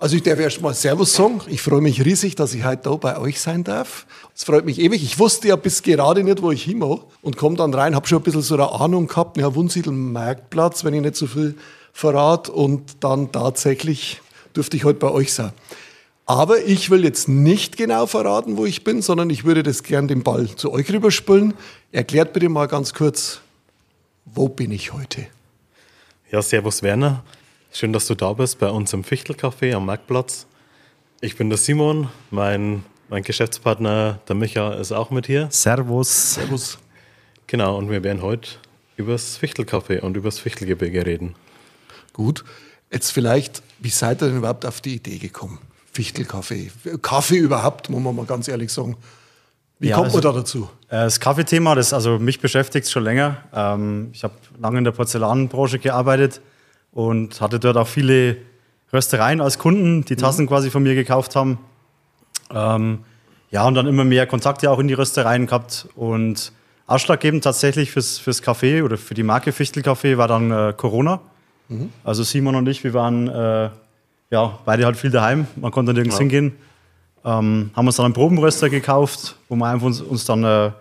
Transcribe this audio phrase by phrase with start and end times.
[0.00, 1.42] Also ich darf erst mal Servus sagen.
[1.48, 4.06] Ich freue mich riesig, dass ich heute da bei euch sein darf.
[4.34, 5.02] Es freut mich ewig.
[5.02, 8.20] Ich wusste ja bis gerade nicht, wo ich hin und komme dann rein, habe schon
[8.20, 11.54] ein bisschen so eine Ahnung gehabt, ja, Wunsiedel Marktplatz, wenn ich nicht so viel
[11.92, 14.22] verrat und dann tatsächlich
[14.54, 15.52] durfte ich heute bei euch sein.
[16.24, 20.08] Aber ich will jetzt nicht genau verraten, wo ich bin, sondern ich würde das gern
[20.08, 21.52] den Ball zu euch rüberspülen.
[21.92, 23.40] Erklärt bitte mal ganz kurz,
[24.24, 25.26] wo bin ich heute?
[26.30, 27.22] Ja, servus Werner.
[27.72, 30.46] Schön, dass du da bist bei uns im Fichtelcafé am Marktplatz.
[31.20, 35.48] Ich bin der Simon, mein, mein Geschäftspartner, der Micha, ist auch mit hier.
[35.50, 36.34] Servus.
[36.34, 36.78] Servus.
[37.46, 38.50] Genau, und wir werden heute
[38.96, 41.34] über das Fichtelcafé und über das Fichtelgebirge reden.
[42.12, 42.44] Gut.
[42.92, 45.58] Jetzt vielleicht, wie seid ihr denn überhaupt auf die Idee gekommen?
[45.92, 46.70] Fichtelkaffee.
[47.02, 48.96] Kaffee überhaupt, muss man mal ganz ehrlich sagen.
[49.78, 50.64] Wie Ja, kommt also- man da dazu?
[50.88, 53.38] Äh, Das Kaffeethema, das also mich beschäftigt schon länger.
[53.54, 56.40] Ähm, Ich habe lange in der Porzellanbranche gearbeitet
[56.92, 58.36] und hatte dort auch viele
[58.92, 61.58] Röstereien als Kunden, die Tassen quasi von mir gekauft haben.
[62.52, 63.00] Ähm,
[63.50, 65.88] ja, und dann immer mehr Kontakte auch in die Röstereien gehabt.
[65.94, 66.52] Und
[66.86, 71.20] ausschlaggebend tatsächlich fürs, fürs Café oder für die Marke Fichtelkaffee war dann äh, Corona.
[72.02, 73.70] Also Simon und ich, wir waren äh,
[74.30, 75.46] ja, beide halt viel daheim.
[75.56, 76.52] Man konnte nirgends hingehen.
[77.24, 80.72] Ähm, haben uns dann einen Probenröster gekauft, wo wir einfach uns, uns dann äh,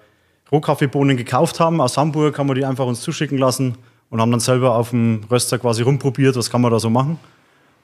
[0.51, 1.79] Rohkaffeebohnen gekauft haben.
[1.79, 3.77] Aus Hamburg haben wir die einfach uns zuschicken lassen
[4.09, 7.19] und haben dann selber auf dem Röster quasi rumprobiert, was kann man da so machen.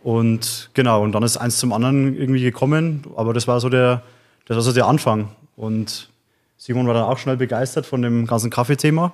[0.04, 4.04] Und genau, und dann ist eins zum anderen irgendwie gekommen, aber das war so der,
[4.48, 5.30] das war so der Anfang.
[5.56, 6.10] Und
[6.58, 9.14] Simon war dann auch schnell begeistert von dem ganzen Kaffeethema.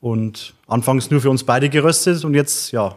[0.00, 2.96] Und anfangs nur für uns beide geröstet und jetzt, ja,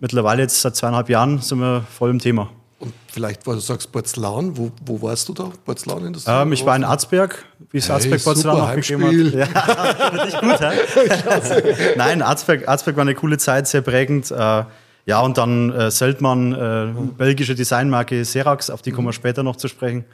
[0.00, 2.50] mittlerweile jetzt seit zweieinhalb Jahren sind wir voll im Thema.
[2.80, 5.50] Und vielleicht, weil du sagst Porzellan, wo, wo warst du da?
[5.64, 6.30] Porzellanindustrie?
[6.30, 9.46] Ähm, ich war in Arzberg, wie es Hey, Arzberg Porzellan super auch gegeben Heimspiel.
[9.46, 9.98] hat.
[9.98, 11.94] Ja, richtig gut, hä?
[11.96, 14.30] Nein, Arzberg, Arzberg war eine coole Zeit, sehr prägend.
[14.30, 14.64] Äh,
[15.06, 19.56] ja, und dann äh, Seltmann, äh, belgische Designmarke Serax, auf die kommen wir später noch
[19.56, 20.04] zu sprechen.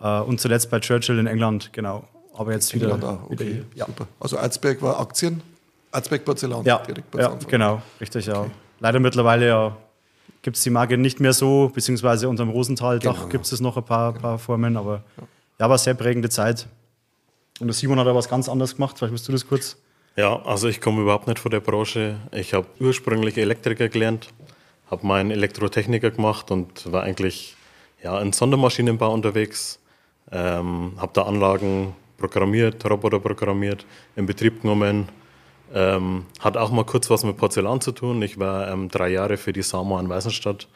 [0.00, 2.04] Äh, und zuletzt bei Churchill in England, genau.
[2.32, 3.30] Aber jetzt wieder, England auch.
[3.30, 3.62] wieder Okay.
[3.74, 3.86] Ja.
[3.86, 4.06] super.
[4.20, 5.42] Also Erzberg war Aktien,
[5.92, 6.64] Erzberg Porzellan.
[6.64, 8.46] Ja, direkt bei ja genau, richtig, ja.
[8.80, 9.76] Leider mittlerweile ja,
[10.42, 13.28] gibt es die Marke nicht mehr so, beziehungsweise unterm Rosenthal-Dach Genau.
[13.28, 15.02] gibt es noch ein paar, paar Formen, aber
[15.58, 16.66] ja, war sehr prägende Zeit.
[17.60, 19.76] Und der Simon hat da was ganz anderes gemacht, vielleicht willst du das kurz?
[20.16, 22.16] Ja, also ich komme überhaupt nicht von der Branche.
[22.32, 24.28] Ich habe ursprünglich Elektriker gelernt,
[24.90, 27.54] habe meinen Elektrotechniker gemacht und war eigentlich
[28.02, 29.78] ja, in Sondermaschinenbau unterwegs.
[30.32, 33.84] Ähm, habe da Anlagen programmiert, Roboter programmiert,
[34.16, 35.08] in Betrieb genommen.
[35.74, 38.22] Ähm, hat auch mal kurz was mit Porzellan zu tun.
[38.22, 40.68] Ich war ähm, drei Jahre für die Sama in Weißenstadt,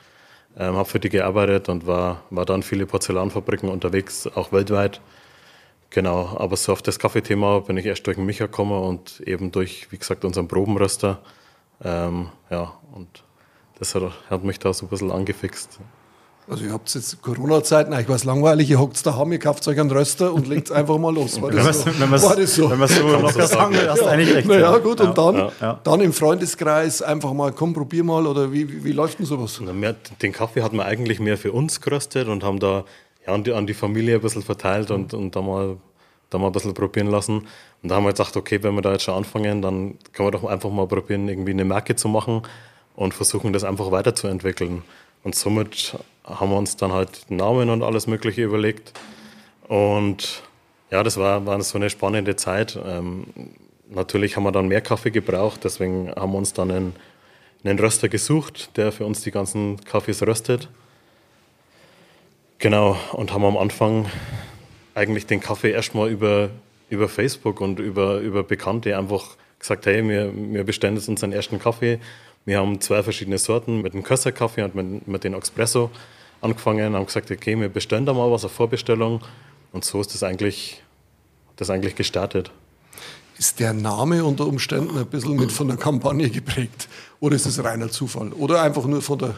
[0.58, 5.00] ähm, habe für die gearbeitet und war, war dann viele Porzellanfabriken unterwegs, auch weltweit.
[5.90, 9.50] Genau, aber so auf das Kaffeethema bin ich erst durch den Micha gekommen und eben
[9.50, 11.18] durch, wie gesagt, unseren Probenröster.
[11.82, 13.24] Ähm, ja, und
[13.78, 15.80] das hat, hat mich da so ein bisschen angefixt.
[16.50, 19.90] Also ihr habt jetzt Corona-Zeiten, war es langweilig, ihr hockt daheim, ihr kauft euch einen
[19.90, 21.40] Röster und legt einfach mal los.
[21.40, 22.00] War Wenn das man so?
[22.00, 22.70] wenn War das so?
[22.70, 24.48] wenn so locker sagen will, hast du eigentlich recht.
[24.48, 24.78] Naja, ja.
[24.78, 25.52] gut, und dann, Ja.
[25.60, 25.80] Ja.
[25.84, 29.60] dann im Freundeskreis einfach mal, komm, probier mal, oder wie, wie, wie läuft denn sowas?
[29.60, 32.84] Mehr, den Kaffee hat man eigentlich mehr für uns geröstet und haben da
[33.24, 35.76] ja, an, die, an die Familie ein bisschen verteilt und, und da, mal,
[36.30, 37.46] da mal ein bisschen probieren lassen.
[37.82, 40.32] Und da haben wir gedacht, okay, wenn wir da jetzt schon anfangen, dann können wir
[40.32, 42.42] doch einfach mal probieren, irgendwie eine Marke zu machen
[42.96, 44.82] und versuchen, das einfach weiterzuentwickeln.
[45.22, 48.92] Und somit haben wir uns dann halt Namen und alles Mögliche überlegt.
[49.68, 50.42] Und
[50.90, 52.78] ja, das war, war so eine spannende Zeit.
[52.84, 53.26] Ähm,
[53.88, 56.96] natürlich haben wir dann mehr Kaffee gebraucht, deswegen haben wir uns dann einen,
[57.64, 60.68] einen Röster gesucht, der für uns die ganzen Kaffees röstet.
[62.58, 64.06] Genau, und haben am Anfang
[64.94, 66.50] eigentlich den Kaffee erstmal über,
[66.90, 71.58] über Facebook und über, über Bekannte einfach gesagt, hey, wir, wir bestellen jetzt unseren ersten
[71.58, 72.00] Kaffee.
[72.44, 75.90] Wir haben zwei verschiedene Sorten mit dem Kösser-Kaffee und mit, mit dem Espresso
[76.40, 79.20] angefangen, haben gesagt, okay, wir bestellen da mal was auf Vorbestellung.
[79.72, 80.82] Und so ist das eigentlich,
[81.56, 82.50] das eigentlich gestartet.
[83.38, 86.88] Ist der Name unter Umständen ein bisschen mit von der Kampagne geprägt?
[87.20, 88.32] Oder ist es reiner Zufall?
[88.32, 89.34] Oder einfach nur von, der,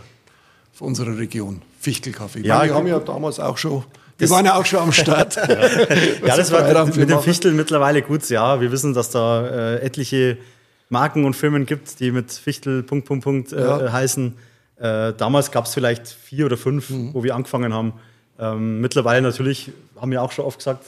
[0.72, 1.62] von unserer Region?
[1.80, 2.40] Fichtelkaffee.
[2.40, 3.84] Ich Ja, meine, wir haben ja damals auch schon,
[4.18, 5.36] wir waren ja auch schon am Start.
[6.26, 7.24] Ja, das war mit für dem machen.
[7.24, 8.28] Fichtel mittlerweile gut.
[8.30, 10.38] Ja, wir wissen, dass da äh, etliche
[10.92, 13.90] Marken und Firmen gibt, die mit Fichtel Punkt, Punkt, Punkt äh, Ja.
[13.92, 14.34] heißen.
[14.78, 17.14] Äh, damals gab es vielleicht vier oder fünf, Mhm.
[17.14, 17.94] wo wir angefangen haben.
[18.38, 20.84] Ähm, mittlerweile natürlich, haben wir auch schon oft gesagt,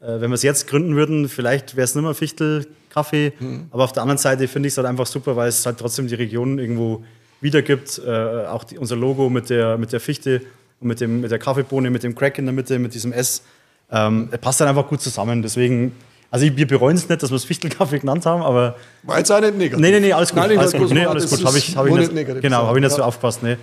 [0.00, 3.32] äh, wenn wir es jetzt gründen würden, vielleicht wäre es nicht mehr Fichtel Kaffee.
[3.40, 3.66] Mhm.
[3.70, 6.06] Aber auf der anderen Seite finde ich es halt einfach super, weil es halt trotzdem
[6.06, 7.04] die Region irgendwo
[7.40, 8.00] wiedergibt.
[8.06, 10.42] Äh, auch die, unser Logo mit der, mit der Fichte
[10.80, 13.42] und mit, dem, mit der Kaffeebohne, mit dem Crack in der Mitte, mit diesem S.
[13.90, 15.42] Ähm, passt dann einfach gut zusammen.
[15.42, 15.92] Deswegen,
[16.30, 19.40] also wir bereuen es nicht, dass wir es Fichtelkaffee genannt haben, aber War jetzt auch
[19.40, 19.80] nicht negativ.
[19.80, 20.38] nee, nee, nee, alles gut.
[20.38, 20.80] Nein, alles gut.
[20.80, 21.46] bloß Nee, alles das gut.
[21.46, 23.04] Habe ich, hab ich nicht, negativ genau, habe ich nicht so Ja.
[23.06, 23.42] aufgepasst.
[23.42, 23.56] Nee.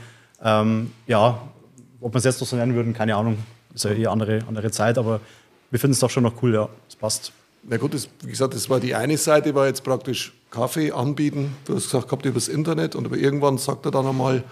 [0.43, 1.41] Ähm, ja,
[2.01, 3.37] ob wir es jetzt noch so nennen würden, keine Ahnung.
[3.73, 5.19] Ist ja eh andere, andere Zeit, aber
[5.71, 6.69] wir finden es doch schon noch cool, ja.
[6.89, 7.31] Es passt.
[7.63, 11.55] Na gut, das, wie gesagt, das war die eine Seite, war jetzt praktisch Kaffee anbieten.
[11.65, 14.43] Du hast gesagt, gehabt übers Internet und aber irgendwann sagt er dann einmal,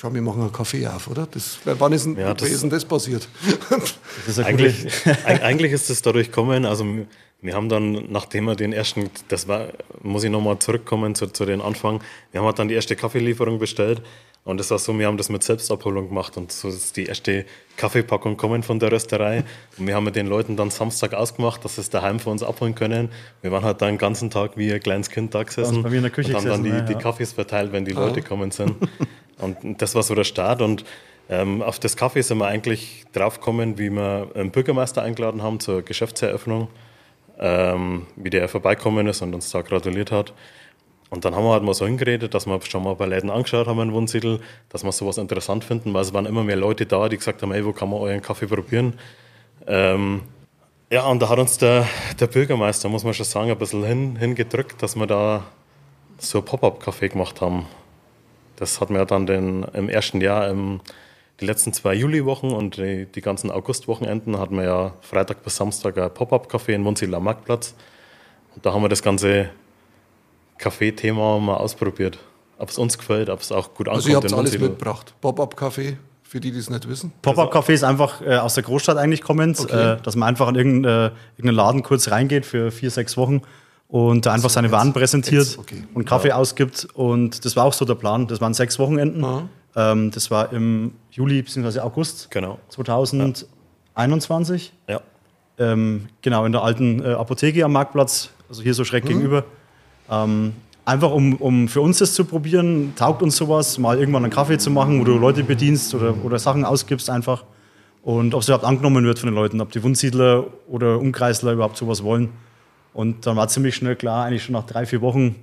[0.00, 1.26] schau, wir machen einen Kaffee auf, oder?
[1.30, 3.28] Das, wann ist denn, ja, das, ist denn das passiert?
[4.26, 4.86] Das ist eigentlich,
[5.24, 6.84] eigentlich ist es dadurch gekommen, also
[7.40, 9.68] wir haben dann, nachdem wir den ersten, das war,
[10.02, 12.02] muss ich nochmal zurückkommen zu, zu den Anfang,
[12.32, 14.02] wir haben halt dann die erste Kaffeelieferung bestellt
[14.44, 17.46] und es war so, wir haben das mit Selbstabholung gemacht und so ist die erste
[17.76, 19.44] Kaffeepackung kommen von der Rösterei
[19.78, 22.42] und wir haben mit den Leuten dann Samstag ausgemacht, dass sie es daheim für uns
[22.42, 23.10] abholen können.
[23.40, 25.96] Wir waren halt dann den ganzen Tag wie ein kleines Kind da gesessen bei mir
[25.96, 28.20] in der Küche und haben gesessen, dann die, ja, die Kaffees verteilt, wenn die Leute
[28.22, 28.74] kommen sind.
[29.38, 30.84] und das war so der Start und
[31.30, 35.82] ähm, auf das Kaffee sind wir eigentlich draufgekommen, wie wir einen Bürgermeister eingeladen haben zur
[35.82, 36.68] Geschäftseröffnung
[37.38, 40.32] ähm, wie der vorbeikommen ist und uns da gratuliert hat.
[41.10, 43.66] Und dann haben wir halt mal so hingeredet, dass wir schon mal bei Läden angeschaut
[43.66, 47.08] haben in Wunsiedel, dass wir sowas interessant finden, weil es waren immer mehr Leute da,
[47.08, 48.94] die gesagt haben, hey, wo kann man euren Kaffee probieren?
[49.66, 50.22] Ähm,
[50.90, 51.86] ja, und da hat uns der,
[52.20, 55.44] der Bürgermeister, muss man schon sagen, ein bisschen hin, hingedrückt, dass wir da
[56.18, 57.66] so ein Pop-Up-Café gemacht haben.
[58.58, 60.80] Das hat mir dann den, im ersten Jahr im
[61.40, 65.96] die letzten zwei Juliwochen und die, die ganzen Augustwochenenden hatten wir ja Freitag bis Samstag
[65.96, 67.74] ein Pop-Up-Café in Munzila Marktplatz.
[68.56, 69.50] Und da haben wir das ganze
[70.58, 72.18] Kaffee-Thema mal ausprobiert.
[72.58, 74.06] Ob es uns gefällt, ob es auch gut ankommt.
[74.06, 75.14] Also ihr habt alles mitgebracht.
[75.20, 77.12] Pop-Up-Café, für die, die es nicht wissen.
[77.22, 79.92] Pop-Up-Café ist einfach äh, aus der Großstadt eigentlich kommend, okay.
[79.92, 83.42] äh, dass man einfach in irgendeinen, äh, irgendeinen Laden kurz reingeht für vier, sechs Wochen
[83.88, 85.82] und da einfach so, seine Waren präsentiert okay.
[85.94, 86.36] und Kaffee ja.
[86.36, 86.86] ausgibt.
[86.94, 88.26] Und das war auch so der Plan.
[88.26, 89.48] Das waren sechs Wochenenden.
[89.74, 91.80] Ähm, das war im Juli bzw.
[91.80, 92.58] August genau.
[92.68, 94.72] 2021.
[94.88, 95.00] Ja.
[95.58, 99.08] Ähm, genau, in der alten äh, Apotheke am Marktplatz, also hier so schräg mhm.
[99.08, 99.44] gegenüber.
[100.10, 100.52] Ähm,
[100.84, 104.58] einfach um, um für uns das zu probieren, taugt uns sowas, mal irgendwann einen Kaffee
[104.58, 107.44] zu machen, wo du Leute bedienst oder, oder Sachen ausgibst einfach.
[108.02, 111.78] Und ob es überhaupt angenommen wird von den Leuten, ob die Wundsiedler oder Umkreisler überhaupt
[111.78, 112.30] sowas wollen.
[112.92, 115.36] Und dann war ziemlich schnell klar, eigentlich schon nach drei, vier Wochen,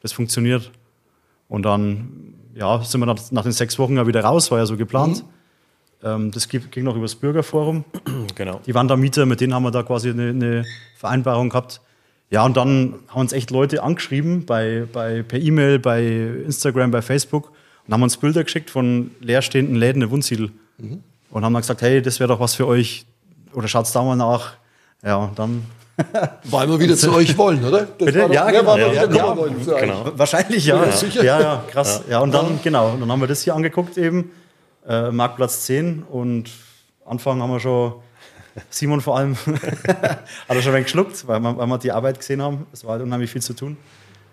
[0.00, 0.70] das funktioniert.
[1.48, 4.66] Und dann ja, sind wir nach, nach, den sechs Wochen ja wieder raus, war ja
[4.66, 5.24] so geplant.
[6.02, 6.08] Mhm.
[6.08, 7.84] Ähm, das ging noch über das Bürgerforum.
[8.36, 8.60] Genau.
[8.66, 10.64] Die waren da Mieter, mit denen haben wir da quasi eine, eine
[10.96, 11.80] Vereinbarung gehabt.
[12.30, 17.00] Ja, und dann haben uns echt Leute angeschrieben, bei, bei, per E-Mail, bei Instagram, bei
[17.00, 17.52] Facebook
[17.86, 20.50] und haben uns Bilder geschickt von leerstehenden Läden in Wunsiedel.
[20.78, 21.02] Mhm.
[21.30, 23.06] Und haben dann gesagt, hey, das wäre doch was für euch.
[23.52, 24.54] Oder schaut's da mal nach.
[25.04, 25.64] Ja, und dann
[26.44, 27.82] weil wir wieder zu euch wollen, oder?
[27.82, 28.28] Das Bitte?
[28.32, 28.76] ja, genau.
[28.76, 30.12] Ja, ja, ja, genau.
[30.16, 30.84] Wahrscheinlich, ja.
[30.84, 32.02] Ja, ja, ja krass.
[32.08, 32.20] Ja.
[32.20, 34.32] und dann, genau, dann haben wir das hier angeguckt eben,
[34.86, 36.50] äh, Marktplatz 10 und
[37.04, 37.94] Anfang haben wir schon,
[38.70, 40.18] Simon vor allem, hat
[40.48, 42.66] er schon ein wenig geschluckt, weil wir, weil wir die Arbeit gesehen haben.
[42.72, 43.76] Es war halt unheimlich viel zu tun.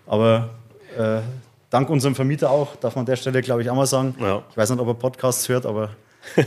[0.06, 0.50] Aber
[0.98, 1.20] äh,
[1.70, 4.14] dank unserem Vermieter auch, darf man an der Stelle, glaube ich, auch mal sagen.
[4.50, 5.90] Ich weiß nicht, ob er Podcasts hört, aber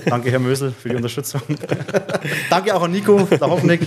[0.06, 1.42] Danke, Herr Mösel, für die Unterstützung.
[2.50, 3.82] Danke auch an Nico, der Hoffnick.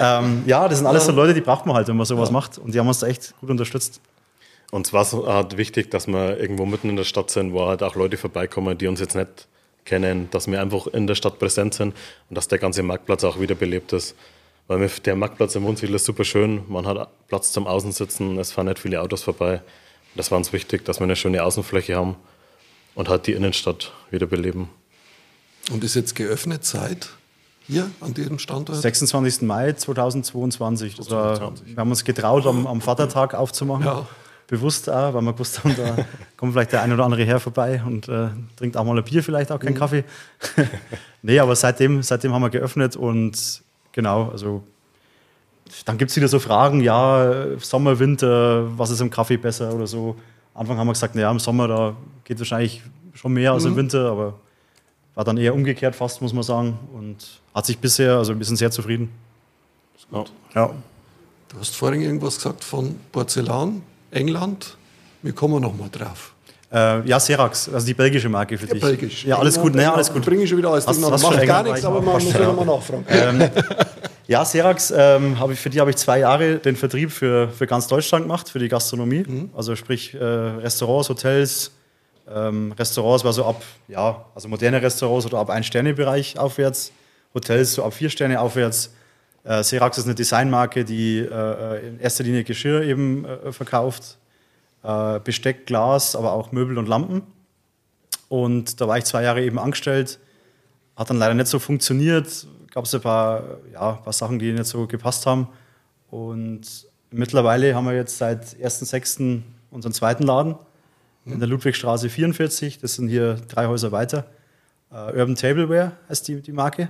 [0.00, 2.32] Ähm, ja, das sind alles so Leute, die braucht man halt, wenn man sowas ja.
[2.32, 2.58] macht.
[2.58, 4.00] Und die haben uns da echt gut unterstützt.
[4.70, 7.82] Uns war es halt wichtig, dass wir irgendwo mitten in der Stadt sind, wo halt
[7.82, 9.46] auch Leute vorbeikommen, die uns jetzt nicht
[9.84, 11.94] kennen, dass wir einfach in der Stadt präsent sind
[12.28, 14.16] und dass der ganze Marktplatz auch wieder belebt ist.
[14.66, 18.66] Weil der Marktplatz im Wohnsiedel ist super schön, man hat Platz zum Außensitzen, es fahren
[18.66, 19.62] nicht viele Autos vorbei.
[20.16, 22.16] Das war uns wichtig, dass wir eine schöne Außenfläche haben
[22.96, 24.68] und halt die Innenstadt wieder beleben.
[25.70, 27.08] Und ist jetzt geöffnet seit
[27.66, 28.80] hier an diesem Standort?
[28.80, 29.42] 26.
[29.42, 30.94] Mai 2022.
[30.94, 33.86] Das war, wir haben uns getraut, am, am Vatertag aufzumachen.
[33.86, 34.06] Ja.
[34.46, 35.96] Bewusst auch, weil wir gewusst haben, da
[36.36, 39.24] kommt vielleicht der ein oder andere her vorbei und äh, trinkt auch mal ein Bier,
[39.24, 39.78] vielleicht auch keinen mhm.
[39.78, 40.04] Kaffee.
[41.22, 44.62] nee, aber seitdem, seitdem haben wir geöffnet und genau, also
[45.84, 49.88] dann gibt es wieder so Fragen, ja, Sommer, Winter, was ist im Kaffee besser oder
[49.88, 50.14] so.
[50.54, 52.82] Am Anfang haben wir gesagt, naja, im Sommer, da geht wahrscheinlich
[53.14, 53.76] schon mehr als im mhm.
[53.76, 54.34] Winter, aber
[55.16, 56.78] war dann eher umgekehrt fast, muss man sagen.
[56.94, 57.16] Und
[57.52, 59.10] hat sich bisher, also ein bisschen sehr zufrieden.
[60.12, 60.24] Ja.
[60.54, 60.70] ja.
[61.48, 64.76] Du hast vorhin irgendwas gesagt von Porzellan, England.
[65.22, 66.34] Wir kommen noch mal drauf.
[66.70, 68.82] Äh, ja, Serax, also die belgische Marke für ja, dich.
[68.82, 69.24] Belgisch.
[69.24, 70.24] Ja, alles gut, ne, alles gut.
[70.24, 70.86] Bringe ich schon wieder alles.
[70.86, 73.06] Hast, hast macht gar nichts, aber man muss ja nochmal nachfragen.
[73.08, 73.48] Ähm,
[74.26, 77.86] ja, Serax, ähm, ich, für die habe ich zwei Jahre den Vertrieb für, für ganz
[77.86, 79.24] Deutschland gemacht, für die Gastronomie.
[79.26, 79.50] Mhm.
[79.56, 81.70] Also sprich äh, Restaurants, Hotels,
[82.28, 86.92] ähm, Restaurants war so ab, ja, also moderne Restaurants oder ab Ein-Sterne-Bereich aufwärts,
[87.34, 88.92] Hotels so ab vier Sterne aufwärts.
[89.44, 94.18] Äh, Serax ist eine Designmarke, die äh, in erster Linie Geschirr eben äh, verkauft,
[94.82, 97.22] äh, Besteck, Glas, aber auch Möbel und Lampen.
[98.28, 100.18] Und da war ich zwei Jahre eben angestellt,
[100.96, 103.42] hat dann leider nicht so funktioniert, gab es ein paar,
[103.72, 105.48] ja, ein paar Sachen, die nicht so gepasst haben.
[106.10, 109.42] Und mittlerweile haben wir jetzt seit 1.6.
[109.70, 110.56] unseren zweiten Laden
[111.26, 112.78] in der Ludwigstraße 44.
[112.78, 114.24] Das sind hier drei Häuser weiter.
[114.90, 116.88] Äh, Urban Tableware heißt die, die Marke.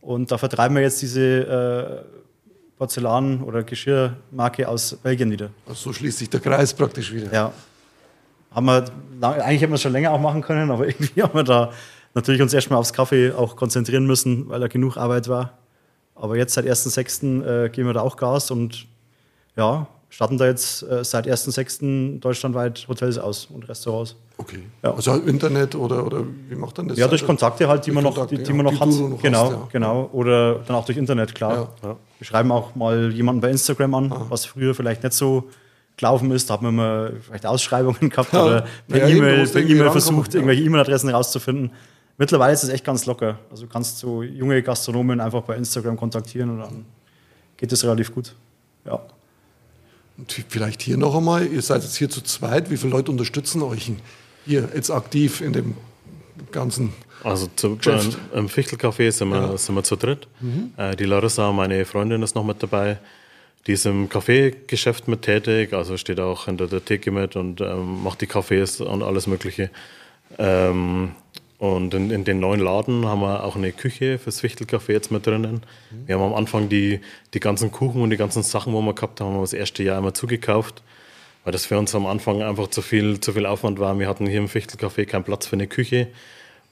[0.00, 5.50] Und da vertreiben wir jetzt diese äh, Porzellan- oder Geschirrmarke aus Belgien wieder.
[5.66, 7.32] Also so schließt sich der Kreis praktisch wieder.
[7.32, 7.52] Ja.
[8.50, 8.84] Haben wir,
[9.20, 11.72] eigentlich hätten wir es schon länger auch machen können, aber irgendwie haben wir da
[12.14, 15.58] natürlich uns erstmal aufs Kaffee auch konzentrieren müssen, weil da genug Arbeit war.
[16.14, 17.44] Aber jetzt seit 1.6.
[17.44, 18.86] Äh, geben wir da auch Gas und
[19.56, 22.20] ja, starten da jetzt äh, seit 1.6.
[22.20, 24.16] deutschlandweit Hotels aus und Restaurants.
[24.38, 24.60] Okay.
[24.82, 24.94] Ja.
[24.94, 26.96] Also Internet oder, oder wie macht dann das?
[26.96, 28.80] Ja, durch Kontakte halt, die Durch man noch, Kontakte, die, die ja, man noch die
[28.80, 28.88] hat.
[28.88, 29.68] du noch genau, hast, ja.
[29.70, 30.08] genau.
[30.14, 31.74] Oder dann auch durch Internet, klar.
[31.82, 31.96] Ja.
[32.18, 35.50] Wir schreiben auch mal jemanden bei Instagram an, was früher vielleicht nicht so
[35.98, 36.48] gelaufen ist.
[36.48, 38.42] Da haben wir mal vielleicht Ausschreibungen gehabt Ja.
[38.42, 40.38] oder per Ja, E-Mail E-Mail rankommen, versucht, ja.
[40.40, 41.72] irgendwelche E-Mail-Adressen rauszufinden.
[42.16, 43.38] Mittlerweile ist es echt ganz locker.
[43.50, 46.86] Also du kannst so junge Gastronomen einfach bei Instagram kontaktieren und dann
[47.58, 48.34] geht es relativ gut.
[48.86, 48.98] Ja.
[50.18, 53.62] Und vielleicht hier noch einmal, ihr seid jetzt hier zu zweit, wie viele Leute unterstützen
[53.62, 53.92] euch
[54.46, 55.74] hier jetzt aktiv in dem
[56.52, 56.92] ganzen
[57.22, 60.28] Also zu, ähm, im Fichtelcafé sind wir, sind wir zu dritt.
[60.76, 62.98] Äh, die Larissa, meine Freundin, ist noch mit dabei.
[63.66, 68.04] Die ist im Kaffeegeschäft mit tätig, also steht auch hinter der Theke mit und ähm,
[68.04, 69.70] macht die Kaffees und alles Mögliche.
[70.38, 71.10] Ähm,
[71.58, 75.26] und in, in den neuen Laden haben wir auch eine Küche fürs Fichtelcafé jetzt mit
[75.26, 75.62] drinnen.
[76.04, 77.00] Wir haben am Anfang die,
[77.32, 79.82] die ganzen Kuchen und die ganzen Sachen, wo wir gehabt haben, haben wir das erste
[79.82, 80.82] Jahr immer zugekauft,
[81.44, 83.98] weil das für uns am Anfang einfach zu viel, zu viel Aufwand war.
[83.98, 86.08] Wir hatten hier im Fichtelcafé keinen Platz für eine Küche.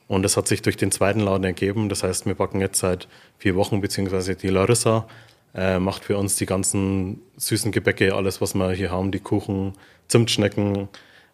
[0.07, 1.89] Und das hat sich durch den zweiten Laden ergeben.
[1.89, 5.07] Das heißt, wir backen jetzt seit vier Wochen, beziehungsweise die Larissa
[5.55, 9.73] äh, macht für uns die ganzen süßen Gebäcke, alles, was wir hier haben, die Kuchen,
[10.09, 10.89] Zimtschnecken,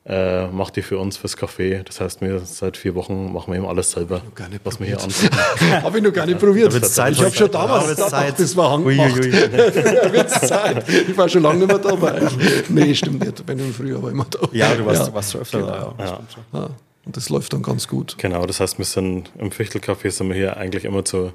[0.06, 1.82] äh, macht die für uns fürs Café.
[1.82, 4.86] Das heißt, wir seit vier Wochen machen wir eben alles selber, gar nicht was wir
[4.86, 5.36] hier anbieten.
[5.82, 6.72] Habe ich noch gar nicht probiert.
[6.74, 8.40] ich habe schon Ja, damals wird's gedacht, Zeit.
[8.40, 9.14] das war angemacht.
[9.18, 9.30] ui.
[9.30, 10.88] Ja, wird's Zeit.
[10.88, 12.22] Ich war schon lange nicht mehr dabei.
[12.70, 13.46] Nee, stimmt nicht.
[13.46, 14.38] Wenn du früher war immer da.
[14.52, 15.06] Ja, du warst, Ja.
[15.08, 15.94] du warst schon öfter da.
[15.98, 16.04] Ja.
[16.04, 16.20] Ja.
[16.60, 16.70] Ja,
[17.04, 18.16] und das läuft dann ganz gut.
[18.18, 21.32] Genau, das heißt, wir sind im Fichtelcafé sind wir hier eigentlich immer zu,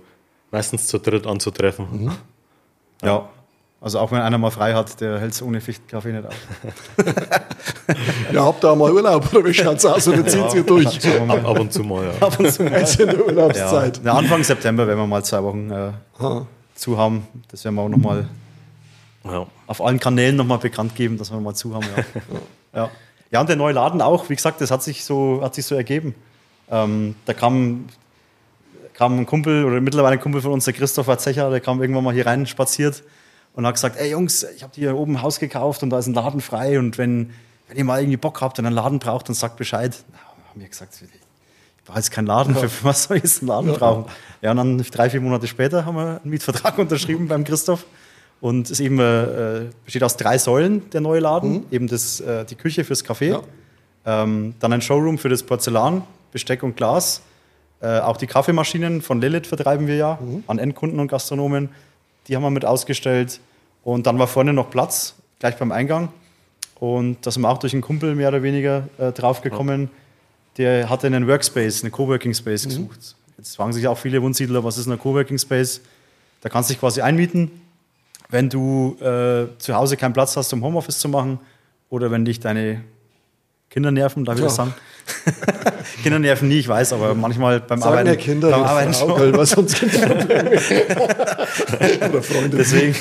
[0.52, 1.86] meistens zu dritt anzutreffen.
[2.06, 2.12] Mhm.
[3.04, 3.30] ja.
[3.86, 6.34] Also auch wenn einer mal frei hat, der hält es ohne Fichtenkaffee nicht auf.
[8.32, 10.08] Ja, habt ihr auch mal Urlaub oder wie schaut's aus?
[10.08, 11.00] Oder zieht ihr durch?
[11.00, 11.39] Schauen wir mal.
[11.39, 12.30] Ab, ab und zu mal, ja.
[12.80, 14.01] Jetzt in der Ja, Urlaubszeit.
[14.04, 15.92] na, Anfang September werden wir mal zwei Wochen äh,
[16.74, 17.27] zu haben.
[17.51, 18.27] Das werden wir auch nochmal
[19.24, 19.46] ja.
[19.68, 21.86] auf allen Kanälen nochmal bekannt geben, dass wir mal zu haben.
[21.96, 22.82] Ja.
[22.82, 22.89] ja.
[23.30, 25.75] ja, und der neue Laden auch, wie gesagt, das hat sich so, hat sich so
[25.75, 26.15] ergeben.
[26.72, 27.86] Ähm, da kam,
[28.96, 32.04] kam ein Kumpel oder mittlerweile ein Kumpel von uns, der Christopher Zecher, der kam irgendwann
[32.04, 33.04] mal hier rein spaziert
[33.56, 36.08] und hat gesagt, ey Jungs, ich habe hier oben ein Haus gekauft und da ist
[36.08, 37.32] ein Laden frei und wenn,
[37.68, 39.96] wenn ihr mal irgendwie Bock habt und einen Laden braucht, dann sagt Bescheid.
[40.12, 40.20] Na,
[40.50, 43.50] haben wir gesagt, ich brauche jetzt keinen Laden, für, für was soll ich jetzt einen
[43.50, 44.06] Laden brauchen?
[44.42, 47.86] Ja, und dann drei, vier Monate später haben wir einen Mietvertrag unterschrieben beim Christoph.
[48.42, 51.66] Und es eben, äh, besteht aus drei Säulen, der neue Laden.
[51.72, 53.42] Eben das, äh, die Küche fürs Café, Ja.
[54.24, 57.22] ähm, dann ein Showroom für das Porzellan, Besteck und Glas.
[57.82, 61.70] Äh, auch die Kaffeemaschinen von Lilith vertreiben wir ja an Endkunden und Gastronomen.
[62.27, 63.39] Die haben wir mit ausgestellt.
[63.84, 66.10] Und dann war vorne noch Platz, gleich beim Eingang.
[66.79, 69.89] Und da sind wir auch durch einen Kumpel mehr oder weniger äh, draufgekommen.
[70.58, 73.15] Der hatte einen Workspace, einen Coworking Space gesucht.
[73.38, 75.82] Jetzt fragen sich auch viele Wunsiedler, was ist ein Coworking Space?
[76.41, 77.51] Da kannst du dich quasi einmieten,
[78.29, 81.39] wenn du äh, zu Hause keinen Platz hast, um Homeoffice zu machen
[81.89, 82.82] oder wenn dich deine
[83.70, 84.65] Kinder nerven, darf ich das Ja.
[84.65, 84.75] sagen?
[86.04, 88.94] Kinder nerven nie, ich weiß, aber manchmal beim Sagen Arbeiten, ja Kinder, beim die Arbeiten
[88.94, 89.12] schon.
[89.12, 90.52] weil was sonst gibt's Probleme.
[92.10, 92.58] Oder Freunde.
[92.58, 92.96] Deswegen,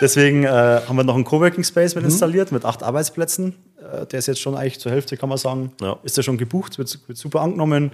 [0.00, 2.02] deswegen äh, haben wir noch einen Coworking Space Mhm.
[2.02, 3.54] mit installiert mit acht Arbeitsplätzen.
[3.78, 5.72] Äh, der ist jetzt schon eigentlich zur Hälfte, kann man sagen.
[5.80, 5.96] Ja.
[6.02, 7.90] Ist der schon gebucht, wird, wird super angenommen.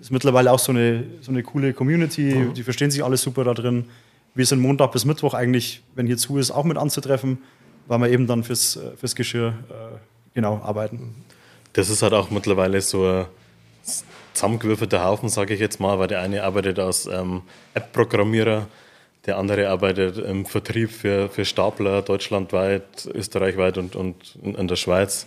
[0.00, 2.46] Ist mittlerweile auch so eine, so eine coole Community.
[2.54, 3.84] Die verstehen sich alle super da drin.
[4.34, 7.38] Wir sind Montag bis Mittwoch eigentlich, wenn hier zu ist, auch mit anzutreffen,
[7.86, 9.74] weil wir eben dann fürs, äh, fürs Geschirr äh,
[10.34, 11.14] genau arbeiten.
[11.76, 13.26] Das ist halt auch mittlerweile so ein
[14.32, 17.42] zusammengewürfelter Haufen, sage ich jetzt mal, weil der eine arbeitet als ähm,
[17.74, 18.66] App-Programmierer,
[19.26, 25.26] der andere arbeitet im Vertrieb für, für Stapler deutschlandweit, österreichweit und, und in, der Schweiz.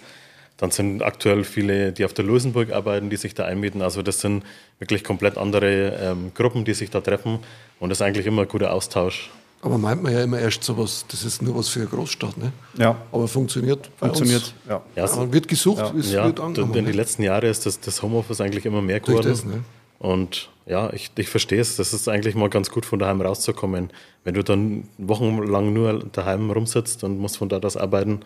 [0.58, 3.84] Dann sind aktuell viele, die auf der Luisenburg arbeiten, die sich da einmieten.
[3.84, 4.44] Also das sind
[4.80, 7.38] wirklich komplett andere ähm, Gruppen, die sich da treffen.
[7.80, 9.30] Und das ist eigentlich immer ein guter Austausch.
[9.62, 12.52] Aber meint man ja immer erst sowas, das ist nur was für eine Großstadt, ne?
[12.78, 14.42] Ja, Aber funktioniert bei funktioniert.
[14.42, 14.54] uns.
[14.70, 14.82] Ja.
[14.96, 15.94] Ja, es- Ja, wird gesucht, Ja.
[16.00, 16.76] es ja, wird angenommen.
[16.76, 19.30] in den letzten Jahren ist das, das Homeoffice eigentlich immer mehr Durch geworden.
[19.30, 19.64] das, ne?
[20.00, 21.76] Und ja, ich, ich verstehe es.
[21.76, 23.90] Das ist eigentlich mal ganz gut, von daheim rauszukommen.
[24.24, 28.22] Wenn du dann wochenlang nur daheim rumsitzt und musst von dort aus arbeiten,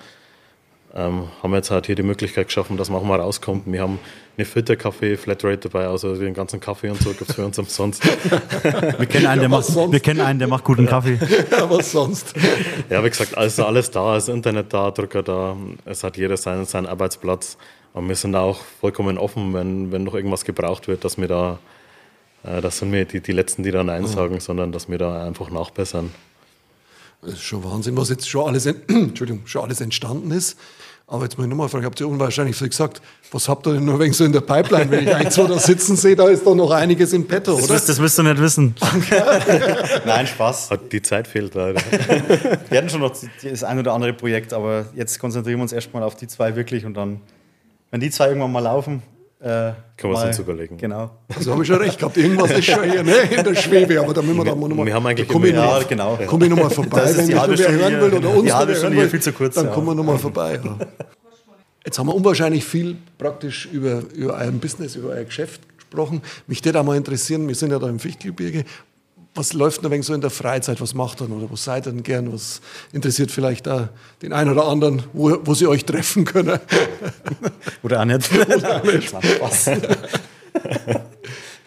[0.95, 3.63] ähm, haben wir jetzt halt hier die Möglichkeit geschaffen, dass man auch mal rauskommt.
[3.65, 3.97] Wir haben
[4.37, 8.03] eine Filterkaffee, Flatrate dabei, also den ganzen Kaffee und so gibt es für uns umsonst.
[8.63, 9.91] Wir kennen einen, der macht, sonst?
[9.91, 11.19] wir kennen einen, der macht guten Kaffee.
[11.51, 12.33] Ja, was sonst?
[12.89, 16.65] Ja, wie gesagt, also alles da, ist Internet da, Drucker da, es hat jeder seinen,
[16.65, 17.57] seinen Arbeitsplatz
[17.93, 21.59] Und wir sind auch vollkommen offen, wenn, wenn noch irgendwas gebraucht wird, dass wir da,
[22.43, 25.25] äh, das sind wir die, die Letzten, die da Nein sagen, sondern dass wir da
[25.25, 26.11] einfach nachbessern.
[27.21, 30.57] Das ist schon Wahnsinn, was jetzt schon alles, Entschuldigung, schon alles entstanden ist.
[31.05, 33.85] Aber jetzt muss ich nochmal fragen, habt ihr unwahrscheinlich viel gesagt, was habt ihr denn
[33.85, 34.89] nur wegen so in der Pipeline?
[34.89, 37.65] Wenn ich ein, zwei da sitzen sehe, da ist doch noch einiges im Petto, Das,
[37.65, 37.73] oder?
[37.75, 38.73] wirst- das wirst du nicht wissen.
[40.05, 40.69] Nein, Spaß.
[40.91, 41.81] Die Zeit fehlt leider.
[42.69, 46.03] Wir hatten schon noch das ein oder andere Projekt, aber jetzt konzentrieren wir uns erstmal
[46.03, 47.19] auf die zwei wirklich und dann,
[47.91, 49.03] wenn die zwei irgendwann mal laufen,
[49.43, 50.77] äh, Können wir uns überlegen.
[50.77, 51.11] Genau.
[51.35, 54.13] Also habe ich schon recht gehabt, irgendwas ist schon hier ne, in der Schwebe, aber
[54.13, 54.85] da müssen wir dann mal nochmal.
[54.85, 56.17] wir haben eigentlich da komme ich noch, Ja, genau.
[56.27, 59.09] Komm ich nochmal vorbei, Das wenn Stunde hören will oder uns Stunde hören hier will,
[59.09, 59.71] viel zu kurz, Dann ja.
[59.71, 60.61] kommen wir nochmal vorbei.
[60.63, 60.77] Ja.
[61.85, 66.21] Jetzt haben wir unwahrscheinlich viel praktisch über, über euer Business, über euer Geschäft gesprochen.
[66.47, 68.63] Mich würde auch mal interessieren, wir sind ja da im Fichtelgebirge.
[69.35, 70.79] Was läuft denn ein wenig so in der Freizeit?
[70.79, 72.31] Was macht ihr denn oder wo seid ihr denn gern?
[72.31, 72.61] Was
[72.91, 73.87] interessiert vielleicht auch
[74.21, 76.59] den einen oder anderen, wo, wo sie euch treffen können?
[77.83, 78.29] Oder auch nicht.
[79.03, 79.71] Spaß.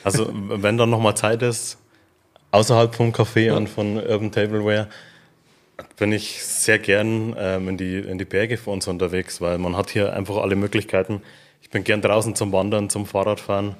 [0.04, 1.78] Also, wenn dann nochmal Zeit ist,
[2.52, 4.87] außerhalb vom Café und von Urban Tableware,
[5.96, 9.76] bin ich sehr gern ähm, in, die, in die Berge für uns unterwegs, weil man
[9.76, 11.23] hat hier einfach alle Möglichkeiten.
[11.61, 13.75] Ich bin gern draußen zum Wandern, zum Fahrradfahren.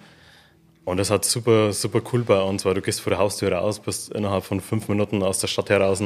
[0.87, 3.81] Und das hat super, super cool bei uns, weil du gehst vor der Haustür raus,
[3.81, 6.01] bist innerhalb von fünf Minuten aus der Stadt heraus,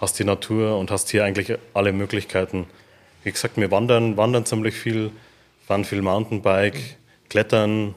[0.00, 2.66] hast die Natur und hast hier eigentlich alle Möglichkeiten.
[3.22, 5.10] Wie gesagt, wir wandern, wandern ziemlich viel,
[5.66, 6.96] fahren viel Mountainbike,
[7.28, 7.94] klettern,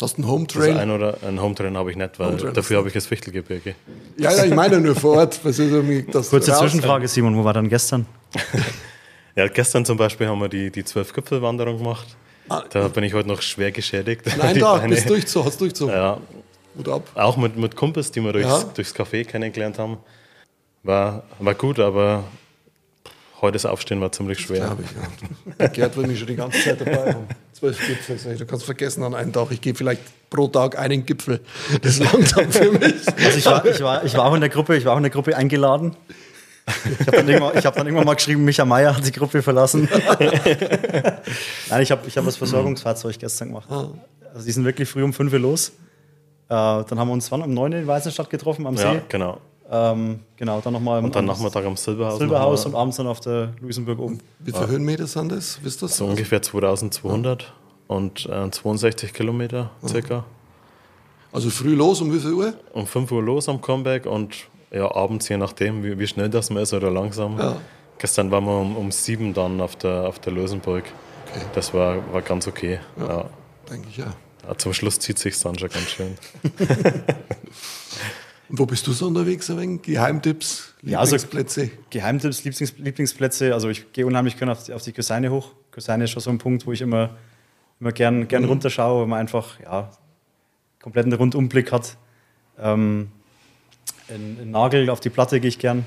[0.00, 0.76] Hast du einen Home das Trail?
[0.78, 3.76] ein oder ein Hometrain habe ich nicht, weil Hometrain dafür habe ich das Fichtelgebirge.
[4.18, 5.38] Ja, ja, ich meine nur vor Ort.
[5.44, 8.06] Was ist irgendwie das Kurze raus- Zwischenfrage, Simon, wo war dann gestern?
[9.34, 12.06] Ja, gestern zum Beispiel haben wir die, die Zwölf-Gipfel-Wanderung gemacht.
[12.48, 14.22] Da bin ich heute noch schwer geschädigt.
[14.26, 14.34] Ah.
[14.38, 15.94] Nein, da, Beine- bist durchgezogen, hast durchgezogen.
[15.94, 16.18] Ja,
[16.76, 17.08] Hut ab.
[17.14, 18.64] auch mit, mit Kumpels, die wir durchs, Ja.
[18.74, 19.98] durchs Café kennengelernt haben.
[20.82, 22.24] War, war gut, aber
[23.40, 24.76] heute das Aufstehen war ziemlich schwer.
[24.82, 25.66] Ich, ja.
[25.68, 27.26] Gerd will mich schon die ganze Zeit dabei haben.
[27.52, 29.48] Zwölf Gipfel, du kannst vergessen an einem Tag.
[29.50, 31.40] Ich gehe vielleicht pro Tag einen Gipfel.
[31.82, 33.06] Das langt dann für mich.
[33.24, 35.04] Also ich war, ich, war, ich war auch in der Gruppe, ich war auch in
[35.04, 35.94] der Gruppe eingeladen.
[36.66, 39.88] Ich habe dann, hab dann irgendwann mal geschrieben, Micha Meier hat die Gruppe verlassen.
[41.68, 43.68] Nein, ich habe ich hab das Versorgungsfahrzeug gestern gemacht.
[43.70, 45.68] Also die sind wirklich früh um 5 Uhr los.
[45.68, 45.74] Äh,
[46.48, 48.84] dann haben wir uns wann um 9 Uhr in Weißenstadt getroffen am See.
[48.84, 49.40] Ja, genau.
[49.70, 52.18] Ähm, genau, dann nochmal Und dann Nachmittag am Silberhaus.
[52.18, 54.18] Silberhaus und abends dann auf der Luisenburg oben.
[54.38, 55.58] Wie viele Höhenmeter sind das?
[55.62, 55.96] Wisst ihr das?
[55.96, 57.52] So ungefähr 2200
[57.86, 60.24] und äh, 62 Kilometer circa.
[61.32, 62.54] Also früh los, um wie viel Uhr?
[62.74, 64.34] um 5 Uhr los am Comeback und
[64.72, 67.38] ja, abends, je nachdem, wie, wie schnell das man ist oder langsam.
[67.38, 67.56] Ja.
[67.98, 70.84] Gestern waren wir um, um 7 dann auf der, auf der Lösenburg.
[71.30, 71.44] Okay.
[71.54, 72.80] Das war, war ganz okay.
[72.98, 73.26] Ja.
[73.70, 74.12] Denke ich, ja.
[74.46, 76.16] Ja, zum Schluss zieht sich dann schon ganz schön.
[78.48, 79.82] Und wo bist du so unterwegs, ein wenig?
[79.82, 81.70] Geheimtipps, Ja, also- Lieblingsplätze?
[81.90, 83.54] Geheimtipps, Lieblings, Lieblingsplätze.
[83.54, 85.52] Also ich gehe unheimlich gerne auf die, auf die Köseine hoch.
[85.70, 87.10] Köseine ist schon so ein Punkt, wo ich immer,
[87.78, 89.90] immer gern, gern runterschaue, weil man einfach ja,
[90.82, 91.96] kompletten Rundumblick hat.
[92.58, 93.12] Ähm,
[94.08, 95.84] in, in Nagel auf die Platte gehe ich gern.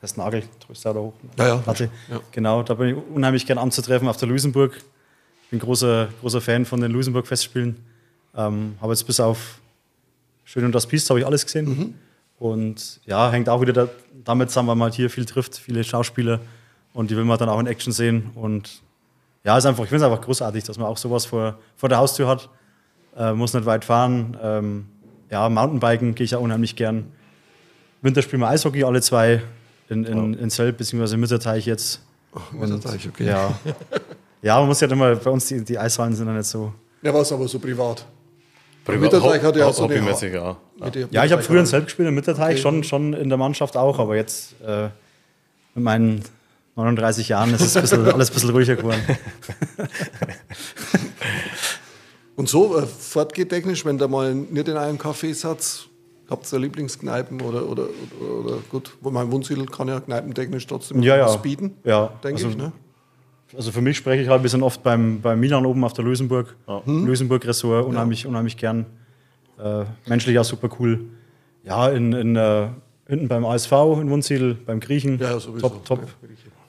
[0.00, 1.12] Das ist Nagel, drückst du da hoch?
[1.38, 1.56] Ja, ja.
[1.56, 1.90] Platte.
[2.10, 2.20] Ja.
[2.32, 4.76] Genau, da bin ich unheimlich gern anzutreffen auf der Luisenburg.
[5.44, 7.76] Ich bin großer, großer Fan von den Luisenburg-Festspielen.
[8.36, 9.60] Ähm, habe jetzt bis auf
[10.44, 11.64] Schön und das Biest habe ich alles gesehen.
[11.64, 11.94] Mhm.
[12.38, 13.88] Und ja, hängt auch wieder da,
[14.24, 16.40] damit zusammen, weil man halt hier viel trifft, viele Schauspieler
[16.92, 18.30] und die will man dann auch in Action sehen.
[18.34, 18.82] Und
[19.44, 21.98] ja, ist einfach, ich finde es einfach großartig, dass man auch sowas vor, vor der
[21.98, 22.48] Haustür hat.
[23.16, 24.36] Äh, muss nicht weit fahren.
[24.42, 24.86] Ähm,
[25.30, 27.12] ja, Mountainbiken gehe ich auch unheimlich gern.
[28.02, 29.42] Winter spielen wir Eishockey alle zwei
[29.88, 31.16] in, in, in Selb bzw.
[31.16, 32.00] Mitterteich jetzt.
[32.52, 33.26] Mitterteich, okay.
[33.26, 33.52] Ja.
[34.42, 36.72] ja, man muss ja immer, bei uns die, die Eishallen sind ja nicht so.
[37.02, 38.04] Ja, was aber so privat.
[38.84, 39.94] Privat- Mitterteich hat ja auch so eine-
[40.32, 40.56] ja.
[41.10, 43.98] Ja, ich habe früher in Selb gespielt, in Mitterteich, schon, schon in der Mannschaft auch,
[43.98, 44.88] aber jetzt äh,
[45.74, 46.22] mit meinen
[46.74, 49.02] 39 Jahren ist es ein bisschen, alles ein bisschen ruhiger geworden.
[52.34, 55.84] Und so, äh, fortgehtechnisch, wenn da mal nicht in einem Café satz,
[56.32, 57.84] habt ihr Lieblingskneipen oder, oder,
[58.20, 61.26] oder, oder gut, wo mein Wohnsiedel kann ja kneipentechnisch trotzdem Ja, ja.
[61.26, 62.56] was bieten, Ja, denke also- ich.
[62.56, 62.72] Ne?
[63.54, 66.04] Also für mich spreche ich halt ein bisschen oft beim, beim Milan oben auf der
[66.06, 66.56] Luisenburg.
[66.86, 68.86] Luisenburg-Ressort, unheimlich, unheimlich gern.
[69.62, 71.00] Äh, menschlich auch super cool.
[71.62, 72.68] Ja, in, in, äh,
[73.06, 75.18] hinten beim ASV in Wunsiedel, beim Griechen.
[75.18, 75.68] Ja, sowieso.
[75.68, 76.00] Top, top,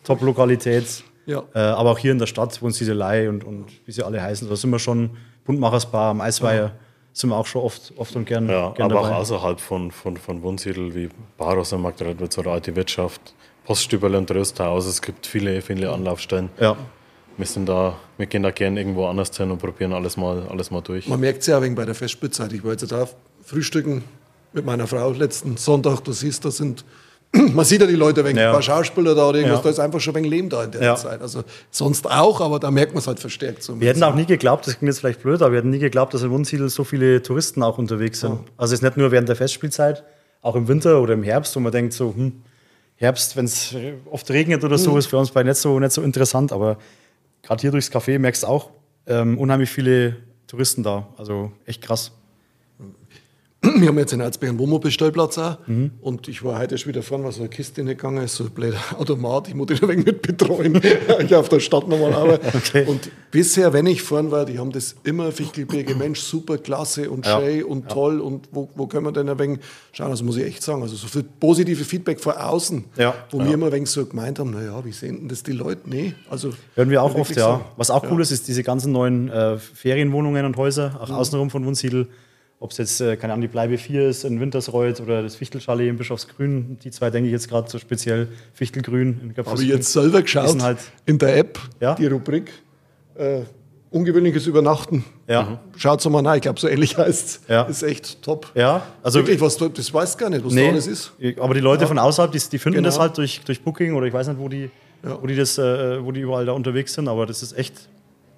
[0.03, 1.05] top Lokalität.
[1.25, 1.43] Ja.
[1.55, 4.49] Äh, aber auch hier in der Stadt, Wunsiedelei und, und wie sie alle heißen.
[4.49, 5.11] Da sind wir schon,
[5.45, 6.71] Buntmachersbar am Eisweiher,
[7.13, 9.15] sind wir auch schon oft, oft und gern, Ja, gern aber dabei.
[9.15, 13.33] auch außerhalb von, von, von Wunsiedel wie Baros am Magdaletwitz oder Alte Wirtschaft,
[13.65, 14.85] Poststüberl und Rösterhaus.
[14.87, 16.49] Es gibt viele, viele Anlaufstellen.
[16.59, 16.75] Ja.
[17.37, 20.69] Wir, sind da, wir gehen da gerne irgendwo anders hin und probieren alles mal, alles
[20.71, 21.07] mal durch.
[21.07, 22.51] Man merkt es ja wenig bei der Festspielzeit.
[22.51, 23.07] Ich war jetzt da
[23.43, 24.03] frühstücken
[24.51, 26.03] mit meiner Frau letzten Sonntag.
[26.03, 26.83] Du siehst, da sind
[27.53, 28.47] Man sieht ja die Leute wegen Ja.
[28.49, 29.63] ein paar Schauspieler da oder irgendwas, Ja.
[29.63, 30.95] da ist einfach schon wegen Leben da in der Ja.
[30.95, 31.19] Zeit.
[31.21, 33.63] Also sonst auch, aber da merkt man es halt verstärkt.
[33.63, 35.79] So Wir hätten auch nie geglaubt, das klingt jetzt vielleicht blöd, aber wir hätten nie
[35.79, 38.39] geglaubt, dass in Wunsiedel so viele Touristen auch unterwegs sind.
[38.57, 40.03] Also es ist nicht nur während der Festspielzeit,
[40.43, 42.33] auch im Winter oder im Herbst, wo man denkt so, hm,
[42.97, 43.75] Herbst, wenn es
[44.11, 46.77] oft regnet oder so, ist für uns bei nicht so, nicht so interessant, aber
[47.41, 48.69] gerade hier durchs Café merkst du auch
[49.07, 50.17] ähm, unheimlich viele
[50.47, 51.07] Touristen da.
[51.17, 52.11] Also echt krass.
[53.79, 55.57] Wir haben jetzt in Erzberg einen Wohnmobilstellplatz auch.
[55.67, 55.91] Mhm.
[56.01, 58.43] Und ich war heute erst wieder vorne, was so eine Kiste nicht gegangen ist, so
[58.43, 59.47] ein blöder Automat.
[59.47, 60.81] Ich muss ihn ein wenig mit betreuen.
[61.19, 62.45] ich auf der Stadt nochmal arbeiten.
[62.57, 62.85] Okay.
[62.85, 67.25] Und bisher, wenn ich vorne war, die haben das immer Fichtelberge, Mensch, super klasse und
[67.25, 67.39] Ja.
[67.39, 68.19] schön und toll.
[68.19, 69.59] Und wo, wo können wir denn ein wenig
[69.93, 70.09] schauen?
[70.11, 70.81] Das muss ich echt sagen.
[70.81, 73.15] Also so viel positive Feedback von außen, Ja.
[73.31, 75.81] wo wir immer ein wenig so gemeint haben, naja, wie sehen denn das die Leute?
[75.89, 77.43] Nee, also Hören wir auch oft, ja.
[77.43, 77.65] sagen.
[77.77, 81.65] Was auch cool ist, ist diese ganzen neuen äh, Ferienwohnungen und Häuser, auch außenrum von
[81.65, 82.09] Wunsiedel.
[82.63, 85.89] Ob es jetzt, äh, keine Ahnung, die Bleibe 4 ist in Wintersreuth oder das Fichtelchalet
[85.89, 86.77] in Bischofsgrün.
[86.81, 88.29] Die zwei denke ich jetzt gerade so speziell.
[88.53, 91.93] Fichtelgrün in Habe ich jetzt selber geschaut halt- in der App, Ja.
[91.95, 92.51] die Rubrik
[93.15, 93.41] äh,
[93.91, 95.03] Ungewöhnliches Übernachten.
[95.27, 95.59] Ja.
[95.75, 97.41] Schaut mal rein, ich glaube, so ähnlich heißt es.
[97.49, 97.63] Ja.
[97.63, 98.49] Ist echt top.
[98.55, 101.11] Ja, also Wirklich, was, du- das weißt gar nicht, was da nee, alles ist.
[101.41, 102.87] aber die Leute von außerhalb, die, die finden Genau.
[102.87, 104.71] das halt durch, durch Booking oder ich weiß nicht, wo die,
[105.03, 105.21] Ja.
[105.21, 107.89] wo die das, äh, wo die überall da unterwegs sind, aber das ist echt,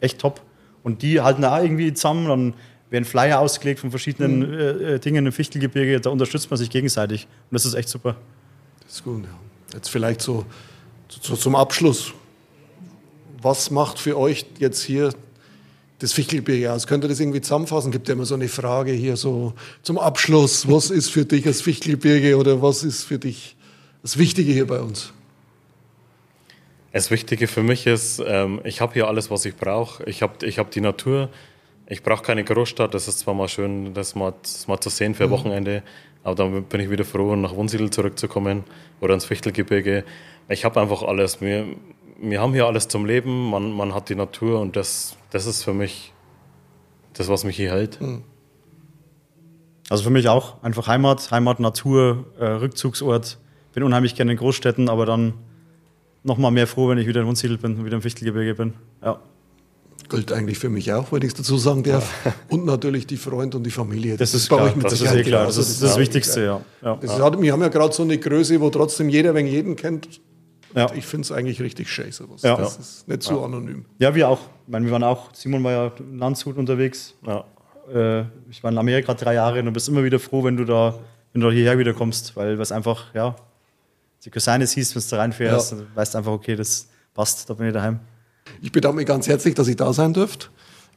[0.01, 0.41] echt top.
[0.81, 2.53] Und die halten da irgendwie zusammen, dann
[2.89, 4.53] werden Flyer ausgelegt von verschiedenen Mhm.
[4.53, 7.27] äh, äh, Dingen im Fichtelgebirge, da unterstützt man sich gegenseitig.
[7.49, 8.15] Und das ist echt super.
[8.83, 9.29] Das ist gut, ja.
[9.73, 10.45] Jetzt vielleicht so,
[11.09, 12.13] so zum Abschluss.
[13.41, 15.13] Was macht für euch jetzt hier
[15.99, 16.87] das Fichtelgebirge aus?
[16.87, 17.91] Könnt ihr das irgendwie zusammenfassen?
[17.91, 20.69] Gibt ja immer so eine Frage hier so zum Abschluss.
[20.69, 23.55] Was ist für dich das Fichtelgebirge oder was ist für dich
[24.01, 25.11] das Wichtige hier bei uns?
[26.91, 30.03] Das Wichtige für mich ist, ähm, ich habe hier alles, was ich brauche.
[30.05, 31.29] Ich habe ich hab die Natur.
[31.87, 32.93] Ich brauche keine Großstadt.
[32.93, 35.83] Das ist zwar mal schön, das mal, das mal zu sehen für ein Wochenende,
[36.23, 38.63] aber dann bin ich wieder froh, nach Wunsiedel zurückzukommen
[39.01, 40.03] oder ins Fichtelgebirge.
[40.49, 41.41] Ich habe einfach alles.
[41.41, 41.67] Wir,
[42.19, 43.49] wir haben hier alles zum Leben.
[43.49, 46.13] Man, man hat die Natur und das, das ist für mich
[47.13, 47.99] das, was mich hier hält.
[49.89, 53.37] Also für mich auch einfach Heimat, Heimat, Natur, äh, Rückzugsort.
[53.73, 55.33] Bin unheimlich gerne in Großstädten, aber dann
[56.23, 58.73] noch mal mehr froh, wenn ich wieder in Wunsiedel bin und wieder im Fichtelgebirge bin.
[59.03, 59.19] Ja.
[60.09, 62.09] Gilt eigentlich für mich auch, wenn ich es dazu sagen darf.
[62.49, 64.17] Und natürlich die Freunde und die Familie.
[64.17, 65.45] Das ist bei klar, euch mit das ist Sicherheit eh klar.
[65.45, 65.71] Das genauso.
[65.71, 66.61] ist das, Wichtigste, ja.
[66.81, 66.95] ja.
[67.01, 70.07] Das hat, wir haben ja gerade so eine Größe, wo trotzdem jeder wegen jeden kennt.
[70.75, 70.91] Ja.
[70.93, 72.41] Ich finde es eigentlich richtig schön, sowas.
[72.41, 72.55] Ja.
[72.57, 73.85] Das ist nicht so anonym.
[73.97, 74.39] Ja, wir auch.
[74.65, 77.13] Ich meine, wir waren auch, Simon war ja in Landshut unterwegs.
[77.93, 80.65] Äh, ich war in Amerika drei Jahre und du bist immer wieder froh, wenn du
[80.65, 80.95] da,
[81.33, 83.35] wenn du da hierher wieder kommst, weil es einfach, ja,
[84.23, 85.77] die Cousine hieß, wenn du da reinfährst, Ja.
[85.77, 87.99] du weißt einfach, okay, das passt, da bin ich daheim.
[88.61, 90.47] Ich bedanke mich ganz herzlich, dass ich da sein dürfte.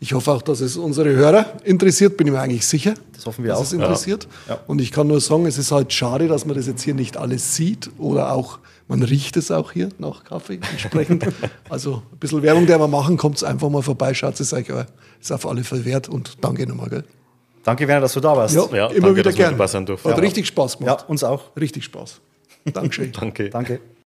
[0.00, 2.94] Ich hoffe auch, dass es unsere Hörer interessiert, bin ich mir eigentlich sicher.
[3.14, 3.64] Das hoffen wir dass auch.
[3.64, 4.28] es interessiert.
[4.48, 4.60] Ja.
[4.68, 7.16] Und ich kann nur sagen, es ist halt schade, dass man das jetzt hier nicht
[7.16, 11.26] alles sieht oder auch, man riecht es auch hier nach Kaffee entsprechend.
[11.68, 14.86] also ein bisschen Werbung, der wir machen, kommt einfach mal vorbei, schaut es euch an.
[15.20, 17.04] Ist auf alle Fälle wert und danke nochmal, gell?
[17.64, 18.54] Danke, Werner, dass du da warst.
[18.54, 19.52] Ja, Ja, immer danke, wieder dass wir gern.
[19.54, 20.08] dabei sein durften.
[20.08, 20.22] Hat Ja.
[20.22, 21.08] richtig Spaß ja gemacht.
[21.08, 21.56] uns auch.
[21.60, 22.20] Richtig Spaß.
[22.72, 23.10] Dankeschön.
[23.18, 23.50] Danke.
[23.50, 23.80] Danke.